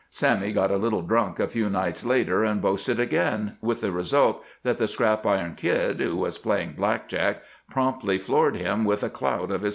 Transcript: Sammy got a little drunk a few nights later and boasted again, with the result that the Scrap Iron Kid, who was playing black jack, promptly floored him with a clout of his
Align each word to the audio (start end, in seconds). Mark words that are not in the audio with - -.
Sammy 0.09 0.51
got 0.51 0.71
a 0.71 0.77
little 0.77 1.03
drunk 1.03 1.39
a 1.39 1.47
few 1.47 1.69
nights 1.69 2.03
later 2.03 2.43
and 2.43 2.59
boasted 2.59 2.99
again, 2.99 3.59
with 3.61 3.81
the 3.81 3.91
result 3.91 4.43
that 4.63 4.79
the 4.79 4.87
Scrap 4.87 5.27
Iron 5.27 5.53
Kid, 5.53 5.99
who 5.99 6.15
was 6.17 6.39
playing 6.39 6.71
black 6.71 7.07
jack, 7.07 7.43
promptly 7.69 8.17
floored 8.17 8.55
him 8.55 8.83
with 8.83 9.03
a 9.03 9.11
clout 9.11 9.51
of 9.51 9.61
his 9.61 9.69